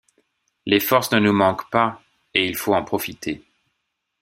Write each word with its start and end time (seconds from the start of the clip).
Les 0.65 0.79
forces 0.79 1.11
ne 1.11 1.19
nous 1.19 1.31
manquent 1.31 1.69
pas, 1.69 2.01
et 2.33 2.47
il 2.47 2.55
faut 2.55 2.73
en 2.73 2.83
profiter. 2.83 3.43